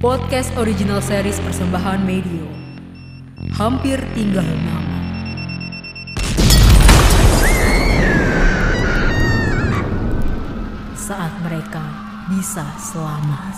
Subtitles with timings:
[0.00, 2.48] Podcast original series persembahan Medio.
[3.52, 4.88] Hampir tinggal nama.
[10.96, 11.84] Saat mereka
[12.32, 13.52] bisa selamat.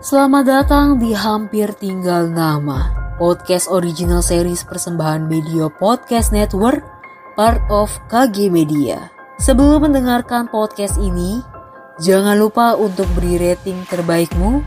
[0.00, 6.80] Selamat datang di Hampir Tinggal Nama, podcast original series persembahan Media Podcast Network,
[7.36, 9.13] part of KG Media.
[9.34, 11.42] Sebelum mendengarkan podcast ini,
[11.98, 14.62] jangan lupa untuk beri rating terbaikmu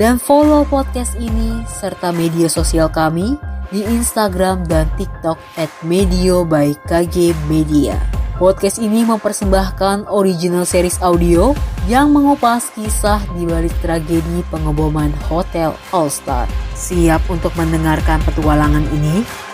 [0.00, 3.36] dan follow podcast ini serta media sosial kami
[3.68, 8.00] di Instagram dan TikTok at Medio by KG Media.
[8.40, 11.52] Podcast ini mempersembahkan original series audio
[11.84, 16.48] yang mengupas kisah di balik tragedi pengeboman Hotel All Star.
[16.72, 19.45] Siap untuk mendengarkan petualangan ini?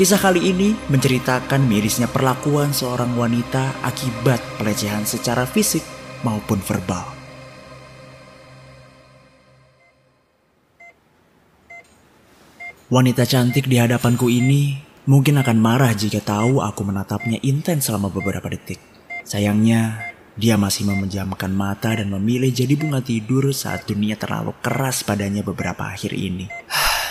[0.00, 5.84] Kisah kali ini menceritakan mirisnya perlakuan seorang wanita akibat pelecehan secara fisik
[6.24, 7.04] maupun verbal.
[12.88, 18.48] Wanita cantik di hadapanku ini mungkin akan marah jika tahu aku menatapnya intens selama beberapa
[18.48, 18.80] detik.
[19.28, 20.00] Sayangnya,
[20.32, 25.92] dia masih memejamkan mata dan memilih jadi bunga tidur saat dunia terlalu keras padanya beberapa
[25.92, 26.48] akhir ini.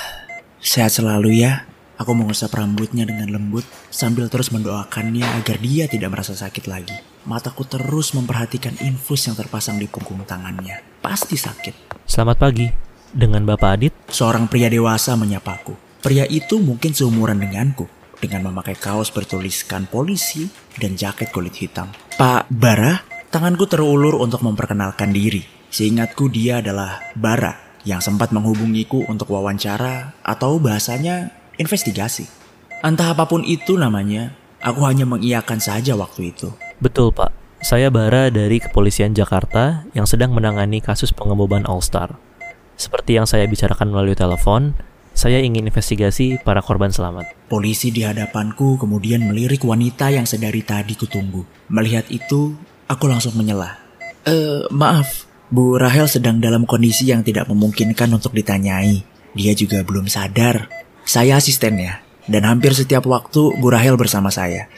[0.57, 1.69] Sehat selalu ya.
[1.99, 6.95] Aku mengusap rambutnya dengan lembut sambil terus mendoakannya agar dia tidak merasa sakit lagi.
[7.27, 10.79] Mataku terus memperhatikan infus yang terpasang di punggung tangannya.
[11.03, 12.07] Pasti sakit.
[12.07, 12.71] Selamat pagi,
[13.11, 13.91] dengan Bapak Adit.
[14.07, 15.75] Seorang pria dewasa menyapaku.
[15.99, 17.91] Pria itu mungkin seumuran denganku.
[18.15, 20.47] Dengan memakai kaos bertuliskan polisi
[20.79, 21.91] dan jaket kulit hitam.
[22.15, 25.43] Pak Bara, tanganku terulur untuk memperkenalkan diri.
[25.67, 32.25] Seingatku dia adalah Bara yang sempat menghubungiku untuk wawancara atau bahasanya investigasi.
[32.79, 34.31] Entah apa pun itu namanya,
[34.63, 36.55] aku hanya mengiyakan saja waktu itu.
[36.79, 42.15] Betul Pak, saya Bara dari Kepolisian Jakarta yang sedang menangani kasus pengeboman All Star.
[42.79, 44.71] Seperti yang saya bicarakan melalui telepon,
[45.11, 47.51] saya ingin investigasi para korban selamat.
[47.51, 51.43] Polisi di hadapanku kemudian melirik wanita yang sedari tadi kutunggu.
[51.67, 52.55] Melihat itu,
[52.87, 53.75] aku langsung menyela.
[54.23, 59.03] Eh, maaf, Bu Rahel sedang dalam kondisi yang tidak memungkinkan untuk ditanyai.
[59.35, 64.69] Dia juga belum sadar saya asistennya, dan hampir setiap waktu Bu Rahel bersama saya.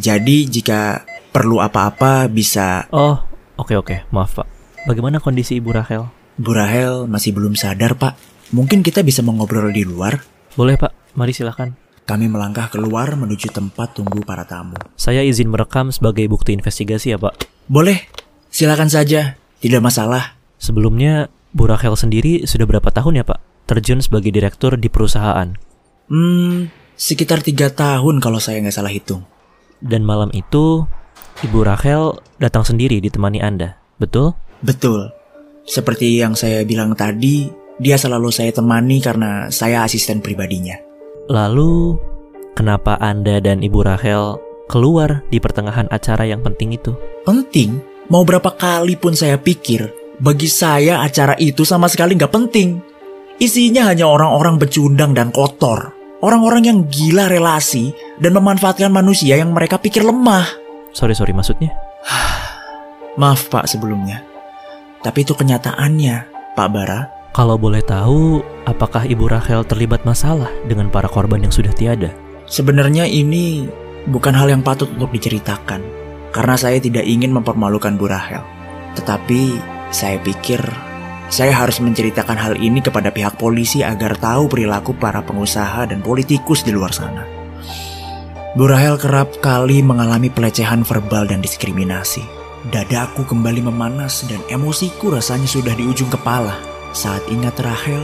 [0.00, 1.04] Jadi jika
[1.36, 2.88] perlu apa-apa bisa...
[2.88, 3.20] Oh,
[3.60, 4.48] oke oke, maaf Pak.
[4.88, 6.08] Bagaimana kondisi Ibu Rahel?
[6.40, 8.16] Bu Rahel masih belum sadar Pak.
[8.56, 10.24] Mungkin kita bisa mengobrol di luar?
[10.56, 11.76] Boleh Pak, mari silahkan.
[12.08, 14.80] Kami melangkah keluar menuju tempat tunggu para tamu.
[14.96, 17.68] Saya izin merekam sebagai bukti investigasi ya Pak.
[17.68, 18.08] Boleh,
[18.48, 19.36] silakan saja.
[19.60, 20.40] Tidak masalah.
[20.56, 23.55] Sebelumnya, Bu Rahel sendiri sudah berapa tahun ya Pak?
[23.66, 25.50] Terjun sebagai direktur di perusahaan.
[26.06, 29.26] Hmm, sekitar tiga tahun kalau saya nggak salah hitung.
[29.82, 30.86] Dan malam itu,
[31.42, 34.38] Ibu Rachel datang sendiri ditemani Anda, betul?
[34.62, 35.10] Betul.
[35.66, 40.78] Seperti yang saya bilang tadi, dia selalu saya temani karena saya asisten pribadinya.
[41.26, 41.98] Lalu,
[42.54, 44.38] kenapa Anda dan Ibu Rachel
[44.70, 46.94] keluar di pertengahan acara yang penting itu?
[47.26, 47.82] Penting?
[48.06, 49.90] Mau berapa kali pun saya pikir,
[50.22, 52.78] bagi saya acara itu sama sekali nggak penting.
[53.36, 55.92] Isinya hanya orang-orang becundang dan kotor.
[56.24, 60.48] Orang-orang yang gila relasi dan memanfaatkan manusia yang mereka pikir lemah.
[60.96, 61.76] Sorry, sorry maksudnya?
[63.20, 64.24] Maaf pak sebelumnya.
[65.04, 66.16] Tapi itu kenyataannya,
[66.56, 67.00] Pak Bara.
[67.36, 72.16] Kalau boleh tahu, apakah Ibu Rachel terlibat masalah dengan para korban yang sudah tiada?
[72.48, 73.68] Sebenarnya ini
[74.08, 75.84] bukan hal yang patut untuk diceritakan.
[76.32, 78.40] Karena saya tidak ingin mempermalukan Bu Rachel.
[78.96, 79.60] Tetapi
[79.92, 80.64] saya pikir
[81.26, 86.62] saya harus menceritakan hal ini kepada pihak polisi agar tahu perilaku para pengusaha dan politikus
[86.62, 87.26] di luar sana.
[88.56, 92.24] Bu Rahel kerap kali mengalami pelecehan verbal dan diskriminasi.
[92.72, 96.56] Dadaku kembali memanas dan emosiku rasanya sudah di ujung kepala.
[96.96, 98.00] Saat ingat Rahel,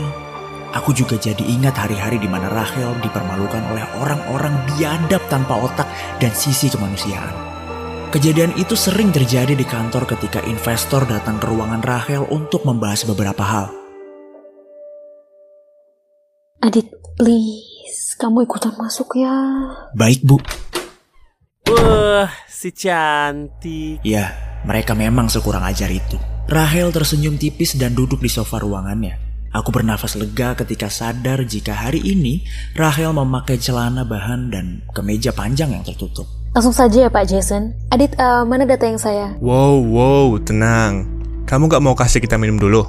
[0.75, 5.89] aku juga jadi ingat hari-hari di mana Rahel dipermalukan oleh orang-orang biadab tanpa otak
[6.21, 7.52] dan sisi kemanusiaan.
[8.13, 13.41] Kejadian itu sering terjadi di kantor ketika investor datang ke ruangan Rahel untuk membahas beberapa
[13.41, 13.73] hal.
[16.61, 19.33] Adit, please, kamu ikutan masuk ya.
[19.97, 20.37] Baik, Bu.
[21.73, 24.05] Wah, si cantik.
[24.05, 24.29] Ya,
[24.61, 26.21] mereka memang sekurang ajar itu.
[26.45, 29.17] Rahel tersenyum tipis dan duduk di sofa ruangannya.
[29.57, 32.45] Aku bernafas lega ketika sadar jika hari ini
[32.77, 36.42] Rahel memakai celana bahan dan kemeja panjang yang tertutup.
[36.53, 37.73] Langsung saja ya Pak Jason.
[37.89, 39.33] Adit, uh, mana data yang saya?
[39.41, 41.09] Wow, wow, tenang.
[41.49, 42.85] Kamu gak mau kasih kita minum dulu?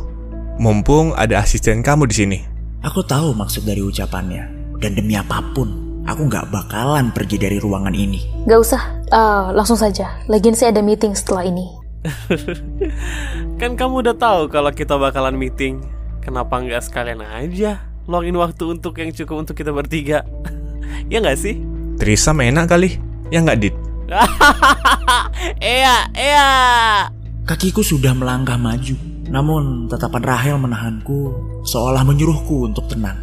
[0.61, 2.39] Mumpung ada asisten kamu di sini.
[2.85, 4.77] Aku tahu maksud dari ucapannya.
[4.85, 5.73] Dan demi apa pun,
[6.05, 8.45] aku nggak bakalan pergi dari ruangan ini.
[8.45, 10.13] Gak usah, Ah, langsung saja.
[10.29, 11.65] Lagian saya ada meeting setelah ini.
[13.63, 15.81] Kan kamu udah tahu kalau kita bakalan meeting.
[16.21, 20.29] Kenapa nggak sekalian aja luangin waktu untuk yang cukup untuk kita bertiga?
[21.13, 21.65] ya nggak sih?
[21.97, 23.14] Trisam enak kali.
[23.33, 23.75] Ya nggak, Dit?
[25.61, 26.51] Iya, iya.
[27.45, 28.97] Kakiku sudah melangkah maju,
[29.29, 31.33] namun tatapan Rahel menahanku
[31.65, 33.17] seolah menyuruhku untuk tenang.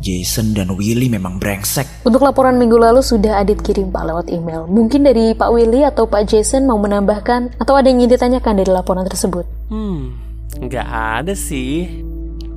[0.00, 1.84] Jason dan Willy memang brengsek.
[2.08, 4.64] Untuk laporan minggu lalu sudah Adit kirim Pak lewat email.
[4.64, 8.72] Mungkin dari Pak Willy atau Pak Jason mau menambahkan atau ada yang ingin ditanyakan dari
[8.72, 9.44] laporan tersebut.
[9.68, 10.16] Hmm,
[10.56, 10.88] nggak
[11.20, 12.00] ada sih.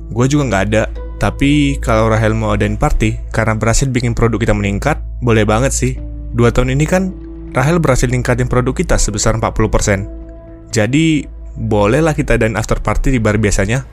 [0.08, 0.82] Gue juga nggak ada.
[1.20, 6.13] Tapi kalau Rahel mau adain party karena berhasil bikin produk kita meningkat, boleh banget sih.
[6.34, 7.14] Dua tahun ini kan
[7.54, 10.74] Rahel berhasil ningkatin produk kita sebesar 40%.
[10.74, 11.22] Jadi,
[11.54, 13.86] bolehlah kita adain after party di bar biasanya.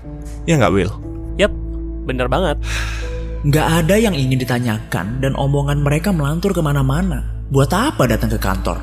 [0.50, 0.90] Ya nggak, Will?
[1.38, 1.54] Yap,
[2.10, 2.58] bener banget.
[3.46, 7.22] Nggak ada yang ingin ditanyakan dan omongan mereka melantur ke mana-mana.
[7.54, 8.82] Buat apa datang ke kantor?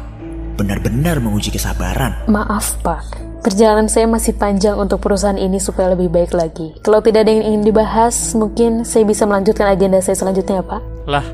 [0.54, 2.30] Benar-benar menguji kesabaran.
[2.30, 6.78] Maaf Pak, perjalanan saya masih panjang untuk perusahaan ini supaya lebih baik lagi.
[6.86, 11.10] Kalau tidak ada yang ingin dibahas, mungkin saya bisa melanjutkan agenda saya selanjutnya Pak.
[11.10, 11.26] Lah,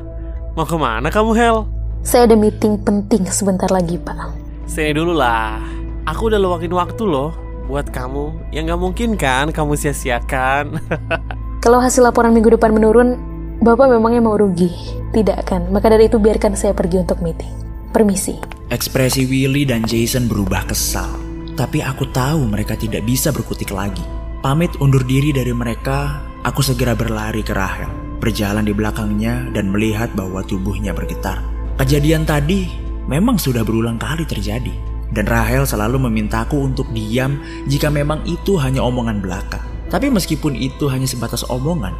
[0.57, 1.74] mau ke mana kamu, Hel?
[2.05, 4.37] Saya ada meeting penting sebentar lagi Pak.
[4.69, 5.57] Sini dulu lah.
[6.05, 7.33] Aku udah luangin waktu loh
[7.65, 8.53] buat kamu.
[8.53, 10.77] Yang nggak mungkin kan kamu sia-siakan.
[11.65, 13.17] Kalau hasil laporan minggu depan menurun,
[13.57, 14.69] Bapak memangnya mau rugi?
[15.17, 15.65] Tidak kan?
[15.73, 17.49] Maka dari itu biarkan saya pergi untuk meeting.
[17.89, 18.37] Permisi.
[18.69, 21.09] Ekspresi Willy dan Jason berubah kesal.
[21.57, 24.05] Tapi aku tahu mereka tidak bisa berkutik lagi.
[24.45, 27.89] Pamit undur diri dari mereka, aku segera berlari ke Rahel.
[28.21, 31.54] Berjalan di belakangnya dan melihat bahwa tubuhnya bergetar.
[31.75, 32.71] Kejadian tadi
[33.11, 34.71] memang sudah berulang kali terjadi.
[35.11, 39.63] Dan Rahel selalu memintaku untuk diam jika memang itu hanya omongan belaka.
[39.91, 41.93] Tapi meskipun itu hanya sebatas omongan,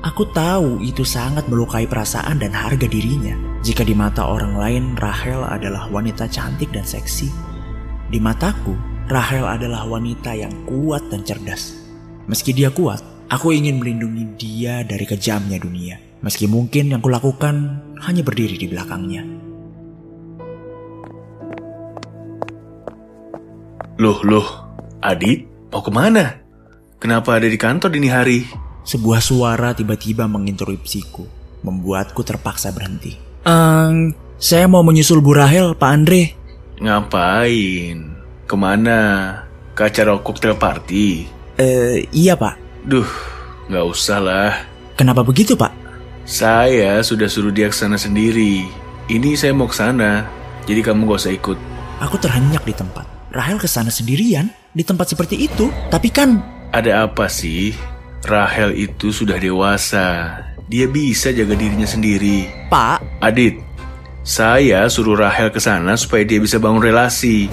[0.00, 3.36] aku tahu itu sangat melukai perasaan dan harga dirinya.
[3.60, 7.28] Jika di mata orang lain Rahel adalah wanita cantik dan seksi,
[8.08, 8.74] di mataku
[9.08, 11.76] Rahel adalah wanita yang kuat dan cerdas.
[12.28, 13.00] Meski dia kuat,
[13.32, 16.07] aku ingin melindungi dia dari kejamnya dunia.
[16.18, 19.22] Meski mungkin yang kulakukan hanya berdiri di belakangnya.
[23.98, 24.46] Loh, loh,
[25.02, 26.38] Adit, mau ke mana?
[26.98, 28.46] Kenapa ada di kantor dini hari?
[28.82, 31.22] Sebuah suara tiba-tiba menginterupsiku,
[31.62, 33.14] membuatku terpaksa berhenti.
[33.46, 36.22] Ehm, saya mau menyusul Bu Rahel, Pak Andre.
[36.78, 37.98] Ngapain?
[38.46, 38.98] Ke mana?
[39.74, 41.26] Ke acara cocktail party?
[41.58, 42.86] Eh, iya Pak.
[42.86, 43.06] Duh,
[43.66, 44.52] nggak usah lah.
[44.94, 45.87] Kenapa begitu Pak?
[46.28, 48.68] Saya sudah suruh dia ke sana sendiri.
[49.08, 50.28] Ini saya mau ke sana,
[50.68, 51.56] jadi kamu gak usah ikut.
[52.04, 53.08] Aku terhenyak di tempat.
[53.32, 55.72] Rahel ke sana sendirian di tempat seperti itu.
[55.88, 56.36] Tapi kan
[56.76, 57.72] Ada apa sih?
[58.28, 60.36] Rahel itu sudah dewasa.
[60.68, 62.44] Dia bisa jaga dirinya sendiri.
[62.68, 63.64] Pak, Adit,
[64.20, 67.48] saya suruh Rahel ke sana supaya dia bisa bangun relasi.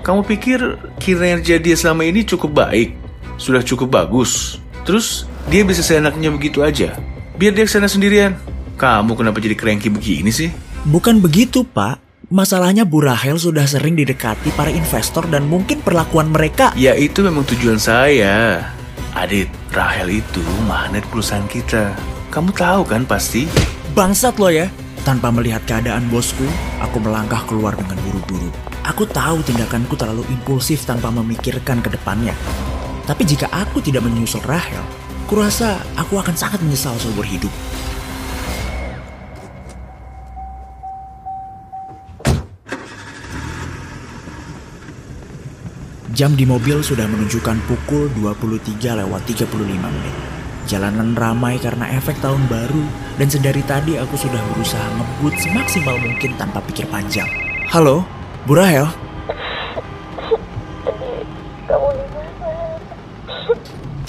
[0.00, 2.96] Kamu pikir kinerja dia selama ini cukup baik?
[3.36, 4.64] Sudah cukup bagus?
[4.88, 6.96] Terus dia bisa seenaknya begitu aja?
[7.34, 8.38] Biar dia ke sana sendirian.
[8.78, 10.50] Kamu kenapa jadi cranky begini sih?
[10.84, 12.00] bukan begitu Pak.
[12.32, 17.44] Masalahnya Bu Rahel sudah sering didekati para investor dan mungkin perlakuan mereka Ya itu memang
[17.44, 18.64] tujuan saya.
[19.14, 21.94] Adit, Rahel itu magnet perusahaan kita.
[22.34, 23.46] Kamu tahu kan pasti?
[23.94, 24.66] bangsat loh ya.
[25.06, 26.48] Tanpa melihat keadaan bosku,
[26.80, 28.50] aku melangkah keluar dengan buru-buru.
[28.82, 32.34] Aku tahu tindakanku terlalu impulsif tanpa memikirkan ke depannya.
[33.04, 34.80] Tapi jika aku tidak menyusul Rahel,
[35.24, 37.50] kurasa aku akan sangat menyesal seumur hidup.
[46.14, 50.14] Jam di mobil sudah menunjukkan pukul 23 lewat 35 menit.
[50.64, 52.86] Jalanan ramai karena efek tahun baru
[53.18, 57.26] dan sedari tadi aku sudah berusaha ngebut semaksimal mungkin tanpa pikir panjang.
[57.66, 58.06] Halo,
[58.46, 59.03] Bu Rahel?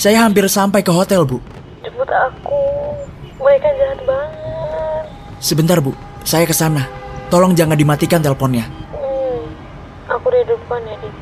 [0.05, 1.41] Saya hampir sampai ke hotel, Bu.
[1.81, 2.61] Jemput aku.
[3.41, 5.03] Mereka jahat banget.
[5.41, 5.97] Sebentar, Bu.
[6.21, 6.85] Saya ke sana.
[7.33, 8.69] Tolong jangan dimatikan teleponnya.
[8.93, 9.49] Hmm.
[10.13, 11.13] Aku di depan ya, Dik.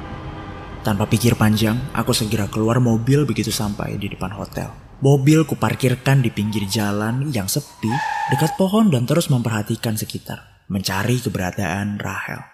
[0.83, 4.67] Tanpa pikir panjang, aku segera keluar mobil begitu sampai di depan hotel.
[4.99, 7.87] Mobil kuparkirkan di pinggir jalan yang sepi,
[8.35, 12.52] dekat pohon dan terus memperhatikan sekitar, mencari keberadaan Rahel.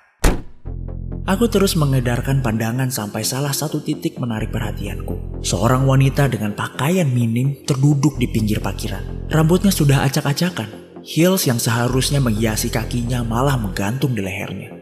[1.30, 5.46] Aku terus mengedarkan pandangan sampai salah satu titik menarik perhatianku.
[5.46, 9.30] Seorang wanita dengan pakaian minim terduduk di pinggir parkiran.
[9.30, 10.98] Rambutnya sudah acak-acakan.
[11.06, 14.74] Heels yang seharusnya menghiasi kakinya malah menggantung di lehernya.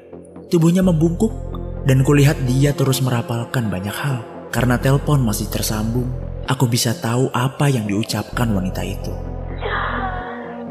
[0.48, 1.36] Tubuhnya membungkuk
[1.84, 4.24] dan kulihat dia terus merapalkan banyak hal.
[4.48, 6.08] Karena telepon masih tersambung,
[6.48, 9.12] aku bisa tahu apa yang diucapkan wanita itu.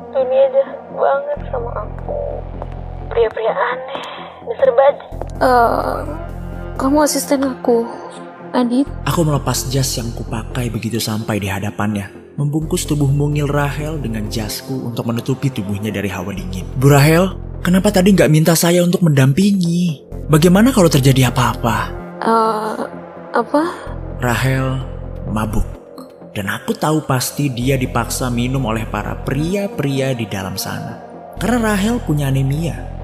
[0.08, 2.16] Dunia jahat banget sama aku.
[3.12, 4.04] Pria-pria aneh,
[5.36, 5.98] Eh,
[6.76, 7.84] kamu asisten aku,
[8.56, 8.88] Adit.
[9.04, 12.08] Aku melepas jas yang kupakai begitu sampai di hadapannya.
[12.40, 16.64] Membungkus tubuh mungil Rahel dengan jasku untuk menutupi tubuhnya dari hawa dingin.
[16.76, 20.08] Bu Rahel, kenapa tadi nggak minta saya untuk mendampingi?
[20.32, 21.92] Bagaimana kalau terjadi apa-apa?
[22.24, 22.80] Eh,
[23.36, 23.62] apa?
[24.24, 24.80] Rahel
[25.28, 25.68] mabuk.
[26.32, 31.00] Dan aku tahu pasti dia dipaksa minum oleh para pria-pria di dalam sana.
[31.40, 32.95] Karena Rahel punya anemia.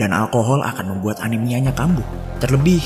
[0.00, 2.06] Dan alkohol akan membuat anemianya kambuh.
[2.40, 2.80] Terlebih,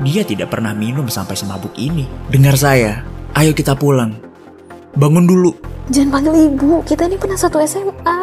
[0.00, 2.08] dia tidak pernah minum sampai semabuk ini.
[2.32, 3.04] Dengar saya,
[3.36, 4.16] ayo kita pulang.
[4.96, 5.52] Bangun dulu.
[5.92, 8.20] Jangan panggil ibu, kita ini pernah satu SMA.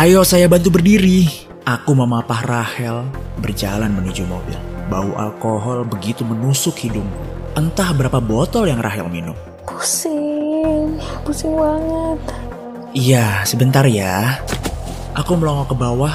[0.00, 1.28] Ayo saya bantu berdiri.
[1.68, 3.04] Aku memapah Rahel
[3.44, 4.56] berjalan menuju mobil.
[4.88, 7.28] Bau alkohol begitu menusuk hidungku.
[7.60, 9.36] Entah berapa botol yang Rahel minum.
[9.68, 10.96] Pusing,
[11.28, 12.20] pusing banget.
[12.96, 14.40] Iya, sebentar ya.
[15.12, 16.14] Aku melongok ke bawah,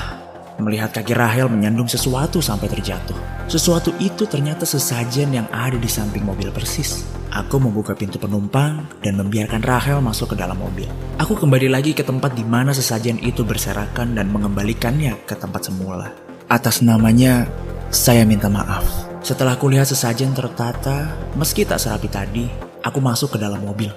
[0.63, 3.15] melihat kaki Rahel menyandung sesuatu sampai terjatuh.
[3.51, 7.03] Sesuatu itu ternyata sesajen yang ada di samping mobil persis.
[7.29, 10.87] Aku membuka pintu penumpang dan membiarkan Rahel masuk ke dalam mobil.
[11.19, 16.15] Aku kembali lagi ke tempat di mana sesajen itu berserakan dan mengembalikannya ke tempat semula.
[16.47, 17.45] Atas namanya,
[17.91, 18.85] saya minta maaf.
[19.23, 22.45] Setelah kulihat sesajen tertata, meski tak serapi tadi,
[22.83, 23.89] aku masuk ke dalam mobil.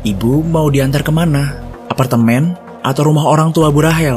[0.00, 1.60] Ibu mau diantar ke mana?
[1.90, 4.16] Apartemen atau rumah orang tua Bu Rahel?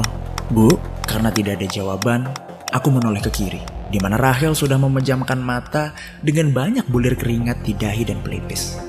[0.54, 0.70] Bu,
[1.06, 2.28] karena tidak ada jawaban,
[2.74, 3.62] aku menoleh ke kiri,
[3.94, 5.94] di mana Rahel sudah memejamkan mata
[6.26, 8.80] dengan banyak bulir keringat di dahi dan pelipis.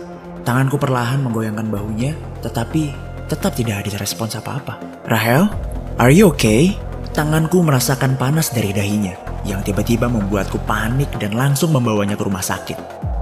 [0.45, 2.13] Tanganku perlahan menggoyangkan bahunya,
[2.45, 2.93] tetapi
[3.29, 4.77] tetap tidak ada respons apa-apa.
[5.09, 5.49] Rahel,
[5.97, 6.77] are you okay?
[7.15, 9.15] Tanganku merasakan panas dari dahinya,
[9.47, 13.14] yang tiba-tiba membuatku panik dan langsung membawanya ke rumah sakit.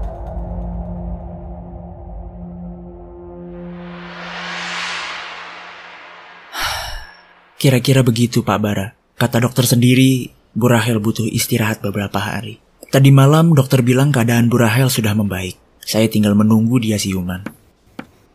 [7.62, 8.90] Kira-kira begitu Pak Bara.
[9.14, 12.58] Kata dokter sendiri, Bu Rahel butuh istirahat beberapa hari.
[12.90, 15.54] Tadi malam dokter bilang keadaan Bu Rahel sudah membaik.
[15.78, 17.46] Saya tinggal menunggu dia siuman.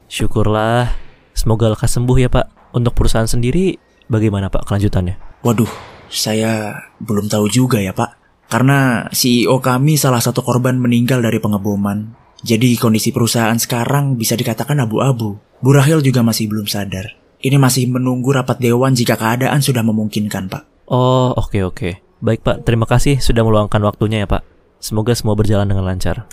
[0.07, 0.95] Syukurlah.
[1.35, 2.71] Semoga lekas sembuh ya Pak.
[2.71, 3.75] Untuk perusahaan sendiri,
[4.07, 5.43] bagaimana Pak kelanjutannya?
[5.43, 5.75] Waduh,
[6.07, 8.47] saya belum tahu juga ya Pak.
[8.47, 12.15] Karena CEO kami salah satu korban meninggal dari pengeboman.
[12.47, 15.35] Jadi kondisi perusahaan sekarang bisa dikatakan abu-abu.
[15.59, 17.26] Bu Rahel juga masih belum sadar.
[17.37, 20.89] Ini masih menunggu rapat dewan jika keadaan sudah memungkinkan, Pak.
[20.89, 21.89] Oh, oke oke.
[22.17, 24.41] Baik Pak, terima kasih sudah meluangkan waktunya ya Pak.
[24.81, 26.25] Semoga semua berjalan dengan lancar.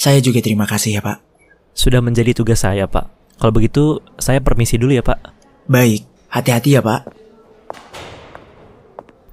[0.00, 1.20] Saya juga terima kasih ya, Pak.
[1.76, 3.36] Sudah menjadi tugas saya Pak.
[3.36, 5.20] Kalau begitu, saya permisi dulu ya Pak.
[5.68, 7.12] Baik, hati-hati ya, Pak.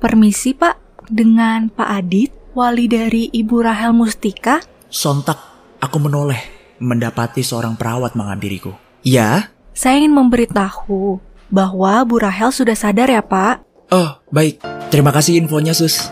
[0.04, 4.60] Permisi Pak, dengan Pak Adit, wali dari Ibu Rahel Mustika.
[4.92, 5.40] Sontak
[5.80, 6.40] aku menoleh
[6.84, 8.76] mendapati seorang perawat menghampiriku.
[9.08, 9.56] Ya?
[9.78, 11.22] Saya ingin memberitahu
[11.54, 13.62] bahwa Bu Rahel sudah sadar ya Pak.
[13.94, 14.58] Oh, baik.
[14.90, 16.10] Terima kasih infonya, Sus.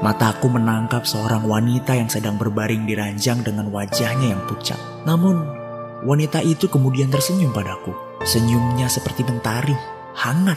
[0.00, 4.80] Mataku menangkap seorang wanita yang sedang berbaring di ranjang dengan wajahnya yang pucat.
[5.04, 5.36] Namun,
[6.08, 7.92] wanita itu kemudian tersenyum padaku.
[8.24, 9.76] Senyumnya seperti mentari,
[10.16, 10.56] hangat.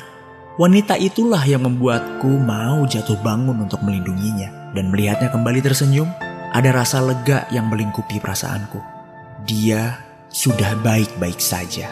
[0.55, 4.71] Wanita itulah yang membuatku mau jatuh bangun untuk melindunginya.
[4.71, 6.07] Dan melihatnya kembali tersenyum,
[6.55, 9.00] ada rasa lega yang melingkupi perasaanku.
[9.41, 9.97] Dia
[10.29, 11.89] sudah baik-baik saja.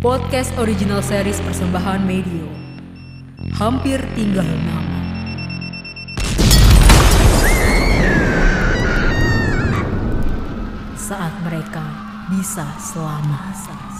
[0.00, 2.48] Podcast original series persembahan Medio.
[3.60, 5.05] Hampir tinggal nama.
[11.46, 11.86] Mereka
[12.26, 13.95] bisa selamat.